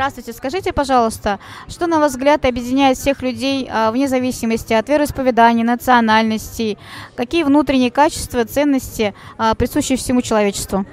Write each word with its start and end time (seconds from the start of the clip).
Здравствуйте, 0.00 0.32
скажите, 0.32 0.72
пожалуйста, 0.72 1.38
что, 1.68 1.86
на 1.86 2.00
ваш 2.00 2.12
взгляд, 2.12 2.46
объединяет 2.46 2.96
всех 2.96 3.20
людей 3.20 3.68
а, 3.70 3.90
вне 3.90 4.08
зависимости 4.08 4.72
от 4.72 4.88
вероисповедания, 4.88 5.62
национальностей? 5.62 6.78
Какие 7.16 7.42
внутренние 7.42 7.90
качества, 7.90 8.46
ценности 8.46 9.12
а, 9.36 9.54
присущи 9.54 9.96
всему 9.96 10.22
человечеству? 10.22 10.86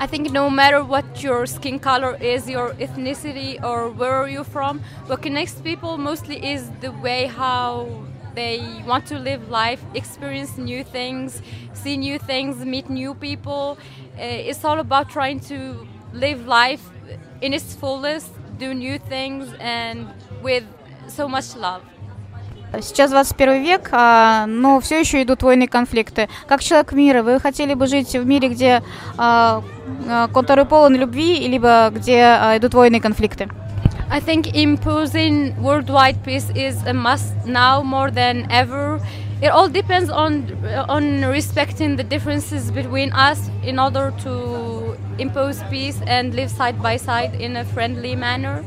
I 0.00 0.08
think 0.08 0.32
no 0.32 0.50
matter 0.50 0.82
what 0.82 1.04
your 1.22 1.46
skin 1.46 1.78
color 1.78 2.18
is, 2.20 2.48
your 2.48 2.74
ethnicity, 2.80 3.62
or 3.62 3.90
where 3.90 4.26
you're 4.26 4.42
from, 4.42 4.80
what 5.06 5.22
connects 5.22 5.54
people 5.62 5.96
mostly 5.96 6.38
is 6.44 6.68
the 6.80 6.90
way 7.04 7.28
how 7.28 7.86
they 8.34 8.82
want 8.84 9.06
to 9.06 9.16
live 9.16 9.48
life, 9.48 9.78
experience 9.94 10.58
new 10.58 10.82
things, 10.82 11.40
see 11.72 11.96
new 11.96 12.18
things, 12.18 12.64
meet 12.64 12.90
new 12.90 13.14
people. 13.14 13.78
Uh, 14.18 14.50
it's 14.50 14.64
all 14.64 14.80
about 14.80 15.08
trying 15.08 15.38
to 15.38 15.86
live 16.12 16.48
life 16.48 16.91
in 17.41 17.53
its 17.53 17.75
fullest, 17.75 18.29
do 18.59 18.73
new 18.73 18.99
things, 18.99 19.47
and 19.59 20.07
with 20.41 20.63
so 21.07 21.27
much 21.27 21.55
love. 21.55 21.81
Сейчас 22.81 23.11
21 23.11 23.63
век, 23.63 23.89
а, 23.93 24.45
но 24.45 24.79
все 24.81 24.99
еще 24.99 25.23
идут 25.23 25.41
войны 25.41 25.63
и 25.63 25.67
конфликты. 25.67 26.27
Как 26.47 26.61
человек 26.61 26.91
мира, 26.91 27.23
вы 27.23 27.39
хотели 27.39 27.73
бы 27.73 27.87
жить 27.87 28.13
в 28.13 28.25
мире, 28.25 28.49
где 28.49 28.83
а, 29.17 29.63
а, 30.07 30.27
который 30.27 30.65
полон 30.65 30.95
любви, 30.95 31.47
либо 31.47 31.89
где 31.93 32.21
а, 32.23 32.57
идут 32.57 32.73
войны 32.73 32.97
и 32.97 32.99
конфликты? 32.99 33.49
I 34.09 34.19
think 34.19 34.53
imposing 34.53 35.55
worldwide 35.61 36.23
peace 36.23 36.49
is 36.55 36.75
a 36.85 36.93
must 36.93 37.33
now 37.45 37.81
more 37.83 38.11
than 38.11 38.47
ever. 38.49 38.99
It 39.41 39.49
all 39.49 39.69
depends 39.69 40.09
on 40.09 40.47
on 40.87 41.25
respecting 41.25 41.95
the 41.95 42.03
differences 42.03 42.71
between 42.71 43.11
us 43.11 43.49
in 43.63 43.79
order 43.79 44.13
to 44.23 44.80
impose 45.18 45.62
peace 45.70 46.00
and 46.06 46.34
live 46.34 46.50
side 46.50 46.80
by 46.82 46.96
side 46.96 47.34
in 47.40 47.56
a 47.56 47.64
friendly 47.64 48.14
manner. 48.14 48.64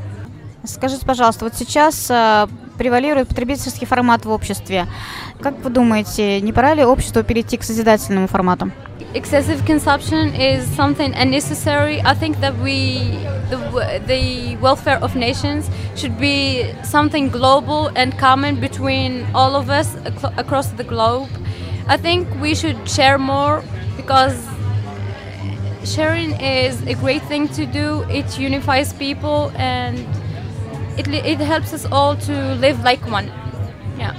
Скажите, 0.64 1.06
пожалуйста, 1.06 1.46
вот 1.46 1.54
сейчас 1.56 2.08
а, 2.10 2.48
превалирует 2.78 3.28
потребительский 3.28 3.86
формат 3.86 4.26
в 4.26 4.32
обществе. 4.32 4.88
Как 5.40 5.60
вы 5.64 5.70
думаете, 5.70 6.42
не 6.42 6.52
пора 6.54 6.74
ли 6.74 6.84
обществу 6.84 7.24
перейти 7.24 7.58
к 7.58 7.64
созидательному 7.64 8.28
формату? 8.28 8.72
Excessive 9.14 9.66
consumption 9.66 10.34
is 10.36 10.66
something 10.76 11.14
unnecessary. 11.16 12.02
I 12.02 12.14
think 12.16 12.40
that 12.42 12.54
we, 12.62 13.18
the, 13.50 14.02
the 14.08 14.58
welfare 14.59 15.00
of 15.02 15.16
nations, 15.16 15.70
should 15.96 16.20
be 16.20 16.66
something 16.84 17.30
global 17.30 17.92
and 17.96 18.18
common 18.18 18.59
between 18.59 19.26
all 19.34 19.56
of 19.56 19.70
us 19.70 19.96
ac- 20.06 20.34
across 20.38 20.68
the 20.76 20.84
globe. 20.84 21.30
I 21.88 21.96
think 21.98 22.28
we 22.42 22.56
should 22.56 22.78
share 22.90 23.18
more 23.18 23.64
because 23.96 24.36
sharing 25.86 26.31
is 26.41 26.81
a 26.88 26.95
great 26.95 27.23
thing 27.23 27.47
to 27.50 27.66
do. 27.66 28.03
It 28.09 28.38
unifies 28.38 28.94
people 28.94 29.52
and 29.55 30.00
it, 30.97 31.08
it 31.08 31.39
helps 31.39 31.73
us 31.73 31.86
all 31.86 32.16
to 32.16 32.55
live 32.55 32.83
like 32.83 33.05
one. 33.09 33.31
Yeah. 33.97 34.16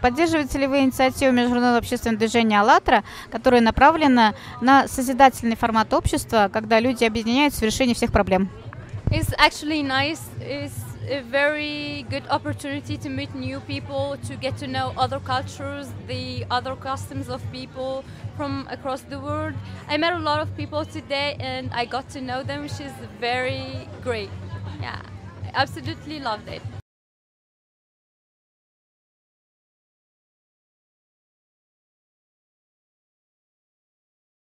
Поддерживаете 0.00 0.58
ли 0.58 0.66
вы 0.66 0.80
инициативу 0.80 1.32
Международного 1.32 1.78
общественного 1.78 2.18
движения 2.18 2.60
«АЛЛАТРА», 2.60 3.04
которая 3.30 3.60
направлена 3.60 4.34
на 4.60 4.86
созидательный 4.86 5.56
формат 5.56 5.92
общества, 5.92 6.48
когда 6.52 6.78
люди 6.80 7.04
объединяются 7.04 7.60
в 7.60 7.64
решении 7.64 7.94
всех 7.94 8.12
проблем? 8.12 8.48
It's 9.10 9.34
actually 9.38 9.82
nice. 9.82 10.20
It's 10.40 10.72
a 11.08 11.20
very 11.20 12.04
good 12.10 12.24
opportunity 12.28 12.96
to 12.96 13.08
meet 13.08 13.34
new 13.34 13.60
people, 13.60 14.16
to 14.26 14.36
get 14.36 14.56
to 14.58 14.66
know 14.66 14.92
other 14.96 15.20
cultures, 15.20 15.88
the 16.06 16.44
other 16.50 16.76
customs 16.76 17.28
of 17.28 17.40
people 17.52 18.04
from 18.36 18.66
across 18.70 19.02
the 19.02 19.18
world. 19.18 19.54
I 19.88 19.96
met 19.96 20.12
a 20.12 20.18
lot 20.18 20.40
of 20.40 20.56
people 20.56 20.84
today 20.84 21.36
and 21.40 21.70
I 21.72 21.84
got 21.84 22.08
to 22.10 22.20
know 22.20 22.42
them, 22.42 22.62
which 22.62 22.80
is 22.80 22.92
very 23.20 23.88
great. 24.02 24.30
Yeah, 24.80 25.00
I 25.44 25.50
absolutely 25.54 26.20
loved 26.20 26.48
it. 26.48 26.62